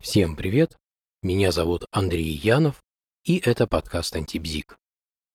Всем 0.00 0.34
привет! 0.34 0.78
Меня 1.22 1.52
зовут 1.52 1.84
Андрей 1.90 2.32
Янов, 2.32 2.82
и 3.22 3.36
это 3.36 3.66
подкаст 3.66 4.16
«Антибзик». 4.16 4.78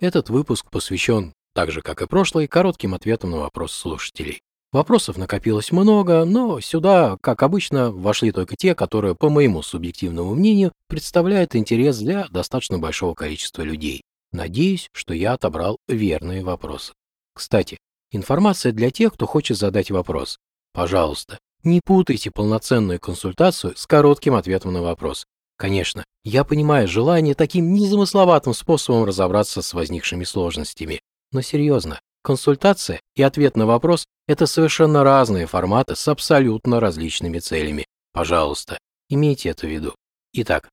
Этот 0.00 0.28
выпуск 0.28 0.70
посвящен, 0.70 1.32
так 1.54 1.70
же 1.70 1.80
как 1.80 2.02
и 2.02 2.06
прошлый, 2.06 2.46
коротким 2.46 2.92
ответам 2.92 3.30
на 3.30 3.38
вопросы 3.38 3.80
слушателей. 3.80 4.42
Вопросов 4.70 5.16
накопилось 5.16 5.72
много, 5.72 6.26
но 6.26 6.60
сюда, 6.60 7.16
как 7.22 7.42
обычно, 7.42 7.90
вошли 7.90 8.32
только 8.32 8.54
те, 8.54 8.74
которые, 8.74 9.14
по 9.14 9.30
моему 9.30 9.62
субъективному 9.62 10.34
мнению, 10.34 10.72
представляют 10.88 11.56
интерес 11.56 11.98
для 11.98 12.28
достаточно 12.28 12.78
большого 12.78 13.14
количества 13.14 13.62
людей. 13.62 14.02
Надеюсь, 14.30 14.90
что 14.92 15.14
я 15.14 15.32
отобрал 15.32 15.78
верные 15.88 16.44
вопросы. 16.44 16.92
Кстати, 17.32 17.78
информация 18.10 18.72
для 18.72 18.90
тех, 18.90 19.14
кто 19.14 19.24
хочет 19.26 19.56
задать 19.56 19.90
вопрос. 19.90 20.38
Пожалуйста, 20.74 21.38
не 21.62 21.80
путайте 21.84 22.30
полноценную 22.30 23.00
консультацию 23.00 23.76
с 23.76 23.86
коротким 23.86 24.34
ответом 24.34 24.72
на 24.72 24.82
вопрос. 24.82 25.26
Конечно, 25.56 26.04
я 26.24 26.44
понимаю 26.44 26.88
желание 26.88 27.34
таким 27.34 27.74
незамысловатым 27.74 28.54
способом 28.54 29.04
разобраться 29.04 29.60
с 29.60 29.74
возникшими 29.74 30.24
сложностями. 30.24 31.00
Но 31.32 31.42
серьезно, 31.42 32.00
консультация 32.22 33.00
и 33.14 33.22
ответ 33.22 33.56
на 33.56 33.66
вопрос– 33.66 34.06
это 34.26 34.46
совершенно 34.46 35.04
разные 35.04 35.46
форматы 35.46 35.96
с 35.96 36.08
абсолютно 36.08 36.80
различными 36.80 37.38
целями. 37.40 37.86
Пожалуйста, 38.12 38.78
имейте 39.08 39.50
это 39.50 39.66
в 39.66 39.70
виду. 39.70 39.94
Итак, 40.32 40.70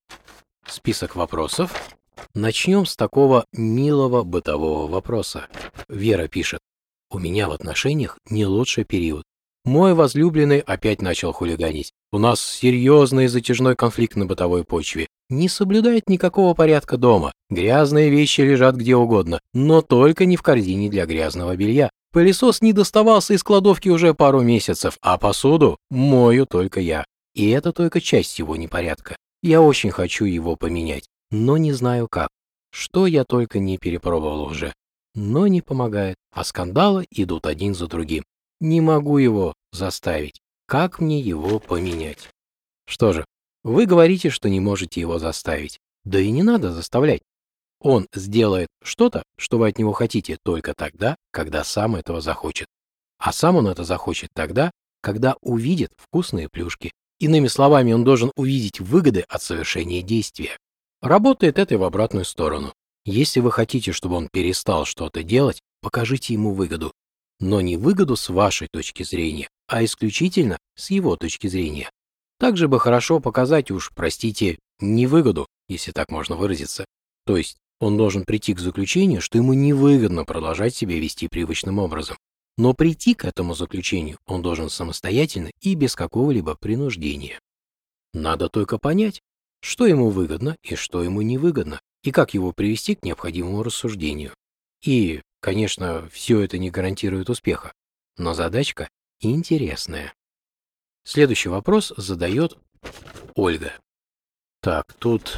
список 0.65 1.15
вопросов. 1.15 1.97
Начнем 2.33 2.85
с 2.85 2.95
такого 2.95 3.45
милого 3.51 4.23
бытового 4.23 4.87
вопроса. 4.89 5.47
Вера 5.89 6.27
пишет. 6.27 6.59
У 7.09 7.19
меня 7.19 7.47
в 7.47 7.51
отношениях 7.51 8.17
не 8.29 8.45
лучший 8.45 8.83
период. 8.83 9.23
Мой 9.67 9.93
возлюбленный 9.93 10.59
опять 10.59 11.01
начал 11.01 11.33
хулиганить. 11.33 11.91
У 12.13 12.19
нас 12.19 12.41
серьезный 12.41 13.27
затяжной 13.27 13.75
конфликт 13.75 14.15
на 14.15 14.25
бытовой 14.25 14.63
почве. 14.63 15.09
Не 15.29 15.49
соблюдает 15.49 16.07
никакого 16.07 16.53
порядка 16.53 16.95
дома. 16.95 17.33
Грязные 17.49 18.09
вещи 18.09 18.39
лежат 18.39 18.77
где 18.77 18.95
угодно, 18.95 19.41
но 19.53 19.81
только 19.81 20.23
не 20.23 20.37
в 20.37 20.41
корзине 20.41 20.87
для 20.89 21.05
грязного 21.05 21.57
белья. 21.57 21.89
Пылесос 22.13 22.61
не 22.61 22.71
доставался 22.71 23.33
из 23.33 23.43
кладовки 23.43 23.89
уже 23.89 24.13
пару 24.13 24.39
месяцев, 24.39 24.97
а 25.01 25.17
посуду 25.17 25.75
мою 25.89 26.45
только 26.45 26.79
я. 26.79 27.03
И 27.35 27.49
это 27.49 27.73
только 27.73 27.99
часть 27.99 28.39
его 28.39 28.55
непорядка. 28.55 29.17
Я 29.43 29.61
очень 29.61 29.91
хочу 29.91 30.23
его 30.23 30.55
поменять, 30.55 31.07
но 31.29 31.57
не 31.57 31.73
знаю 31.73 32.07
как. 32.09 32.29
Что 32.71 33.05
я 33.05 33.25
только 33.25 33.59
не 33.59 33.77
перепробовал 33.77 34.43
уже. 34.43 34.71
Но 35.13 35.45
не 35.47 35.61
помогает, 35.61 36.15
а 36.31 36.45
скандалы 36.45 37.05
идут 37.11 37.45
один 37.45 37.75
за 37.75 37.87
другим. 37.87 38.23
Не 38.59 38.81
могу 38.81 39.19
его 39.19 39.53
заставить. 39.71 40.41
Как 40.65 40.99
мне 40.99 41.19
его 41.19 41.59
поменять? 41.59 42.29
Что 42.87 43.13
же, 43.13 43.23
вы 43.63 43.85
говорите, 43.85 44.31
что 44.31 44.49
не 44.49 44.59
можете 44.59 44.99
его 44.99 45.19
заставить. 45.19 45.77
Да 46.05 46.19
и 46.19 46.31
не 46.31 46.41
надо 46.41 46.71
заставлять. 46.71 47.21
Он 47.79 48.07
сделает 48.13 48.69
что-то, 48.83 49.21
что 49.37 49.59
вы 49.59 49.67
от 49.67 49.77
него 49.77 49.93
хотите, 49.93 50.37
только 50.43 50.73
тогда, 50.75 51.15
когда 51.31 51.63
сам 51.63 51.95
этого 51.95 52.19
захочет. 52.19 52.67
А 53.19 53.31
сам 53.31 53.57
он 53.57 53.67
это 53.67 53.83
захочет 53.83 54.29
тогда, 54.33 54.71
когда 55.01 55.35
увидит 55.41 55.91
вкусные 55.95 56.49
плюшки. 56.49 56.91
Иными 57.19 57.47
словами, 57.47 57.93
он 57.93 58.03
должен 58.03 58.31
увидеть 58.35 58.79
выгоды 58.79 59.21
от 59.21 59.43
совершения 59.43 60.01
действия. 60.01 60.57
Работает 61.01 61.59
это 61.59 61.75
и 61.75 61.77
в 61.77 61.83
обратную 61.83 62.25
сторону. 62.25 62.73
Если 63.05 63.39
вы 63.39 63.51
хотите, 63.51 63.91
чтобы 63.91 64.15
он 64.15 64.29
перестал 64.31 64.85
что-то 64.85 65.21
делать, 65.21 65.61
покажите 65.81 66.33
ему 66.33 66.53
выгоду 66.53 66.91
но 67.39 67.61
не 67.61 67.77
выгоду 67.77 68.15
с 68.15 68.29
вашей 68.29 68.67
точки 68.67 69.03
зрения, 69.03 69.49
а 69.67 69.83
исключительно 69.83 70.57
с 70.75 70.89
его 70.89 71.15
точки 71.15 71.47
зрения. 71.47 71.89
Также 72.39 72.67
бы 72.67 72.79
хорошо 72.79 73.19
показать 73.19 73.71
уж, 73.71 73.91
простите, 73.95 74.59
невыгоду, 74.79 75.47
если 75.67 75.91
так 75.91 76.11
можно 76.11 76.35
выразиться. 76.35 76.85
То 77.25 77.37
есть 77.37 77.57
он 77.79 77.97
должен 77.97 78.25
прийти 78.25 78.53
к 78.53 78.59
заключению, 78.59 79.21
что 79.21 79.37
ему 79.37 79.53
невыгодно 79.53 80.25
продолжать 80.25 80.75
себя 80.75 80.99
вести 80.99 81.27
привычным 81.27 81.79
образом. 81.79 82.17
Но 82.57 82.73
прийти 82.73 83.13
к 83.13 83.25
этому 83.25 83.53
заключению 83.53 84.17
он 84.25 84.41
должен 84.41 84.69
самостоятельно 84.69 85.51
и 85.61 85.75
без 85.75 85.95
какого-либо 85.95 86.55
принуждения. 86.55 87.39
Надо 88.13 88.49
только 88.49 88.79
понять, 88.79 89.21
что 89.61 89.85
ему 89.85 90.09
выгодно 90.09 90.55
и 90.63 90.75
что 90.75 91.03
ему 91.03 91.21
невыгодно, 91.21 91.79
и 92.03 92.11
как 92.11 92.33
его 92.33 92.51
привести 92.51 92.95
к 92.95 93.03
необходимому 93.03 93.61
рассуждению. 93.61 94.33
И 94.83 95.21
Конечно, 95.47 96.09
все 96.11 96.41
это 96.41 96.57
не 96.57 96.69
гарантирует 96.69 97.29
успеха, 97.29 97.71
но 98.17 98.33
задачка 98.33 98.89
интересная. 99.21 100.13
Следующий 101.05 101.47
вопрос 101.47 101.93
задает 101.95 102.57
Ольга. 103.33 103.71
Так, 104.61 104.91
тут 104.99 105.37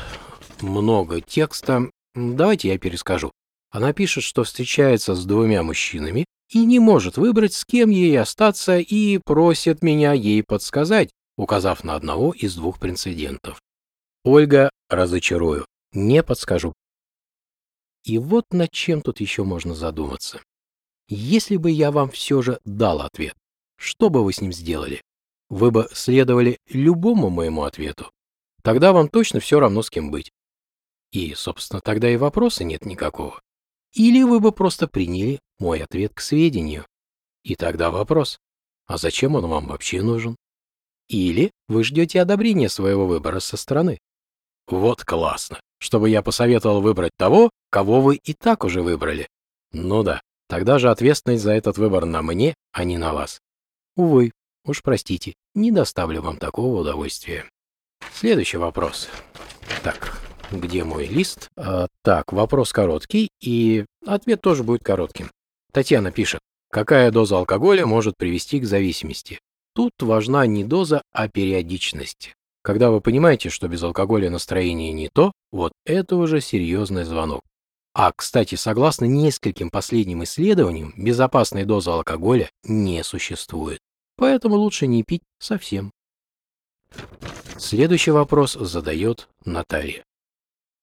много 0.62 1.22
текста. 1.22 1.92
Давайте 2.16 2.70
я 2.70 2.80
перескажу. 2.80 3.32
Она 3.70 3.94
пишет, 3.94 4.24
что 4.24 4.44
встречается 4.44 5.14
с 5.14 5.24
двумя 5.28 5.62
мужчинами 5.62 6.26
и 6.52 6.66
не 6.66 6.80
может 6.80 7.18
выбрать, 7.18 7.54
с 7.54 7.64
кем 7.64 7.92
ей 7.92 8.20
остаться, 8.20 8.80
и 8.80 9.20
просит 9.20 9.84
меня 9.84 10.14
ей 10.14 10.42
подсказать, 10.42 11.12
указав 11.38 11.84
на 11.84 11.94
одного 11.94 12.32
из 12.32 12.56
двух 12.56 12.80
прецедентов. 12.80 13.62
Ольга, 14.24 14.72
разочарую, 14.90 15.68
не 15.94 16.24
подскажу. 16.24 16.74
И 18.10 18.18
вот 18.18 18.54
над 18.54 18.72
чем 18.72 19.04
тут 19.04 19.20
еще 19.20 19.44
можно 19.44 19.76
задуматься. 19.76 20.42
Если 21.10 21.58
бы 21.58 21.70
я 21.70 21.92
вам 21.92 22.10
все 22.10 22.42
же 22.42 22.60
дал 22.66 23.02
ответ, 23.02 23.36
что 23.78 24.10
бы 24.10 24.24
вы 24.24 24.34
с 24.34 24.42
ним 24.42 24.52
сделали? 24.52 25.04
Вы 25.48 25.70
бы 25.70 25.88
следовали 25.94 26.58
любому 26.68 27.30
моему 27.30 27.66
ответу. 27.66 28.10
Тогда 28.64 28.94
вам 28.94 29.10
точно 29.10 29.40
все 29.40 29.60
равно 29.60 29.84
с 29.84 29.92
кем 29.92 30.10
быть. 30.10 30.32
И, 31.12 31.36
собственно, 31.36 31.82
тогда 31.82 32.10
и 32.10 32.18
вопроса 32.18 32.64
нет 32.64 32.84
никакого. 32.84 33.40
Или 33.94 34.24
вы 34.24 34.40
бы 34.40 34.52
просто 34.54 34.88
приняли 34.88 35.40
мой 35.60 35.84
ответ 35.84 36.12
к 36.16 36.22
сведению. 36.22 36.88
И 37.44 37.54
тогда 37.54 37.92
вопрос, 37.92 38.40
а 38.88 38.98
зачем 38.98 39.36
он 39.36 39.46
вам 39.46 39.68
вообще 39.68 40.02
нужен? 40.02 40.36
Или 41.10 41.52
вы 41.68 41.84
ждете 41.84 42.22
одобрения 42.22 42.70
своего 42.70 43.06
выбора 43.06 43.40
со 43.40 43.56
стороны. 43.56 44.00
Вот 44.72 45.04
классно 45.04 45.60
чтобы 45.80 46.10
я 46.10 46.22
посоветовал 46.22 46.82
выбрать 46.82 47.14
того, 47.18 47.50
кого 47.72 48.02
вы 48.02 48.18
и 48.18 48.34
так 48.34 48.64
уже 48.64 48.82
выбрали. 48.82 49.28
Ну 49.72 50.04
да, 50.04 50.22
тогда 50.48 50.78
же 50.78 50.92
ответственность 50.92 51.44
за 51.44 51.54
этот 51.54 51.78
выбор 51.78 52.06
на 52.06 52.22
мне, 52.22 52.54
а 52.72 52.84
не 52.84 52.98
на 52.98 53.14
вас. 53.14 53.40
Увы, 53.96 54.32
уж 54.66 54.84
простите, 54.84 55.34
не 55.56 55.72
доставлю 55.72 56.22
вам 56.22 56.38
такого 56.38 56.82
удовольствия. 56.82 57.46
Следующий 58.14 58.58
вопрос. 58.58 59.10
Так, 59.84 60.20
где 60.52 60.84
мой 60.84 61.08
лист? 61.08 61.48
А, 61.58 61.88
так, 62.04 62.32
вопрос 62.34 62.72
короткий, 62.74 63.30
и 63.42 63.86
ответ 64.06 64.42
тоже 64.42 64.64
будет 64.64 64.84
коротким. 64.84 65.32
Татьяна 65.72 66.12
пишет, 66.12 66.42
какая 66.72 67.12
доза 67.12 67.38
алкоголя 67.38 67.86
может 67.86 68.16
привести 68.18 68.60
к 68.60 68.66
зависимости? 68.66 69.40
Тут 69.76 69.94
важна 70.02 70.46
не 70.46 70.64
доза, 70.64 71.04
а 71.14 71.30
периодичность. 71.30 72.34
Когда 72.62 72.92
вы 72.92 73.02
понимаете, 73.02 73.50
что 73.50 73.68
без 73.68 73.82
алкоголя 73.84 74.30
настроение 74.30 74.92
не 74.92 75.10
то, 75.10 75.32
вот 75.52 75.72
это 75.86 76.16
уже 76.16 76.42
серьезный 76.42 77.06
звонок. 77.06 77.42
А, 77.94 78.12
кстати, 78.12 78.56
согласно 78.56 79.06
нескольким 79.06 79.70
последним 79.70 80.24
исследованиям, 80.24 80.94
безопасной 80.98 81.66
дозы 81.66 81.90
алкоголя 81.90 82.50
не 82.64 83.04
существует. 83.04 83.80
Поэтому 84.16 84.56
лучше 84.56 84.88
не 84.88 85.04
пить 85.04 85.24
совсем. 85.40 85.92
Следующий 87.58 88.12
вопрос 88.12 88.54
задает 88.54 89.30
Наталья. 89.46 90.04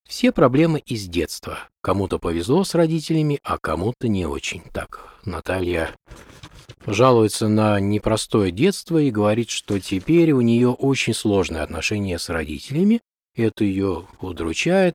Все 0.06 0.30
проблемы 0.30 0.78
из 0.86 1.06
детства. 1.08 1.68
Кому-то 1.82 2.18
повезло 2.18 2.62
с 2.62 2.74
родителями, 2.74 3.40
а 3.42 3.58
кому-то 3.58 4.06
не 4.06 4.24
очень. 4.24 4.62
Так, 4.72 5.14
Наталья 5.24 5.96
жалуется 6.86 7.48
на 7.48 7.80
непростое 7.80 8.52
детство 8.52 8.98
и 8.98 9.10
говорит, 9.10 9.50
что 9.50 9.80
теперь 9.80 10.30
у 10.30 10.40
нее 10.40 10.68
очень 10.68 11.12
сложные 11.12 11.62
отношения 11.62 12.18
с 12.18 12.28
родителями, 12.28 13.00
это 13.34 13.64
ее 13.64 14.06
удручает. 14.20 14.94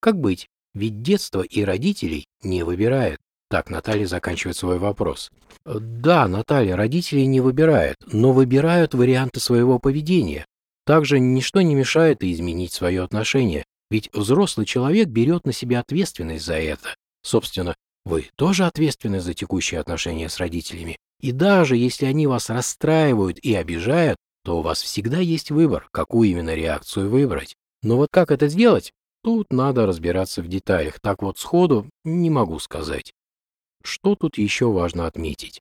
Как 0.00 0.18
быть? 0.18 0.48
Ведь 0.72 1.02
детство 1.02 1.42
и 1.42 1.64
родителей 1.64 2.26
не 2.42 2.62
выбирает. 2.62 3.18
Так 3.50 3.68
Наталья 3.68 4.06
заканчивает 4.06 4.56
свой 4.56 4.78
вопрос. 4.78 5.30
Да, 5.64 6.26
Наталья, 6.28 6.76
родители 6.76 7.20
не 7.20 7.40
выбирают, 7.40 7.98
но 8.10 8.32
выбирают 8.32 8.94
варианты 8.94 9.40
своего 9.40 9.78
поведения. 9.78 10.46
Также 10.86 11.18
ничто 11.18 11.60
не 11.60 11.74
мешает 11.74 12.22
изменить 12.22 12.72
свое 12.72 13.02
отношение, 13.02 13.64
ведь 13.92 14.08
взрослый 14.14 14.64
человек 14.64 15.08
берет 15.08 15.44
на 15.44 15.52
себя 15.52 15.80
ответственность 15.80 16.46
за 16.46 16.54
это. 16.54 16.96
Собственно, 17.22 17.74
вы 18.06 18.30
тоже 18.36 18.64
ответственны 18.64 19.20
за 19.20 19.34
текущие 19.34 19.78
отношения 19.78 20.30
с 20.30 20.38
родителями. 20.38 20.96
И 21.20 21.30
даже 21.30 21.76
если 21.76 22.06
они 22.06 22.26
вас 22.26 22.48
расстраивают 22.48 23.38
и 23.40 23.54
обижают, 23.54 24.16
то 24.44 24.58
у 24.58 24.62
вас 24.62 24.80
всегда 24.80 25.18
есть 25.18 25.50
выбор, 25.50 25.88
какую 25.92 26.30
именно 26.30 26.54
реакцию 26.54 27.10
выбрать. 27.10 27.54
Но 27.82 27.98
вот 27.98 28.08
как 28.10 28.30
это 28.30 28.48
сделать, 28.48 28.92
тут 29.22 29.52
надо 29.52 29.84
разбираться 29.84 30.40
в 30.40 30.48
деталях. 30.48 30.98
Так 30.98 31.22
вот 31.22 31.38
сходу 31.38 31.86
не 32.02 32.30
могу 32.30 32.58
сказать. 32.60 33.12
Что 33.84 34.14
тут 34.14 34.38
еще 34.38 34.72
важно 34.72 35.06
отметить? 35.06 35.60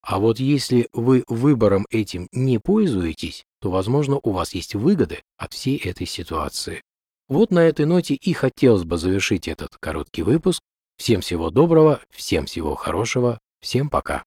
А 0.00 0.18
вот 0.20 0.40
если 0.40 0.88
вы 0.94 1.22
выбором 1.26 1.84
этим 1.90 2.28
не 2.32 2.58
пользуетесь, 2.58 3.44
то, 3.60 3.70
возможно, 3.70 4.18
у 4.22 4.30
вас 4.30 4.54
есть 4.54 4.74
выгоды 4.74 5.22
от 5.36 5.52
всей 5.52 5.76
этой 5.76 6.06
ситуации. 6.06 6.82
Вот 7.28 7.50
на 7.50 7.60
этой 7.60 7.84
ноте 7.84 8.14
и 8.14 8.32
хотелось 8.32 8.84
бы 8.84 8.96
завершить 8.96 9.48
этот 9.48 9.76
короткий 9.78 10.22
выпуск. 10.22 10.62
Всем 10.96 11.20
всего 11.20 11.50
доброго, 11.50 12.00
всем 12.10 12.46
всего 12.46 12.74
хорошего, 12.74 13.38
всем 13.60 13.90
пока. 13.90 14.24